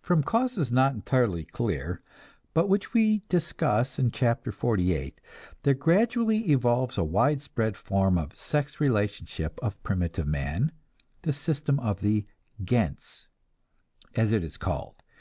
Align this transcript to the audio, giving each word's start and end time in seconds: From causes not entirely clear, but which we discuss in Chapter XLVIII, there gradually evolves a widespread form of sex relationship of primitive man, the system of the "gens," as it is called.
From 0.00 0.22
causes 0.22 0.70
not 0.70 0.94
entirely 0.94 1.42
clear, 1.42 2.00
but 2.54 2.68
which 2.68 2.94
we 2.94 3.24
discuss 3.28 3.98
in 3.98 4.12
Chapter 4.12 4.52
XLVIII, 4.52 5.14
there 5.64 5.74
gradually 5.74 6.52
evolves 6.52 6.96
a 6.96 7.02
widespread 7.02 7.76
form 7.76 8.16
of 8.16 8.38
sex 8.38 8.80
relationship 8.80 9.58
of 9.64 9.82
primitive 9.82 10.28
man, 10.28 10.70
the 11.22 11.32
system 11.32 11.80
of 11.80 12.00
the 12.00 12.24
"gens," 12.62 13.26
as 14.14 14.30
it 14.30 14.44
is 14.44 14.56
called. 14.56 15.02